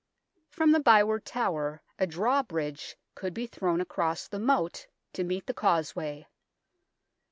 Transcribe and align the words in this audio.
From 0.49 0.71
the 0.71 0.79
Byward 0.79 1.25
Tower 1.25 1.83
a 1.99 2.07
drawbridge 2.07 2.97
could 3.13 3.35
be 3.35 3.45
thrown 3.45 3.79
across 3.79 4.27
the 4.27 4.39
moat 4.39 4.87
to 5.13 5.23
meet 5.23 5.45
the 5.45 5.53
causeway. 5.53 6.25